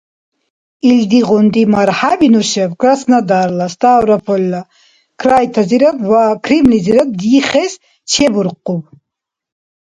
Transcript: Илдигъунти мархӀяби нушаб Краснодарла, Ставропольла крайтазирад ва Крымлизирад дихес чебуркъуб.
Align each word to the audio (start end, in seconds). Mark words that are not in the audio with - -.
Илдигъунти 0.89 1.63
мархӀяби 1.73 2.27
нушаб 2.33 2.71
Краснодарла, 2.81 3.65
Ставропольла 3.73 4.61
крайтазирад 5.19 5.97
ва 6.09 6.23
Крымлизирад 6.45 7.09
дихес 7.21 7.73
чебуркъуб. 8.09 8.83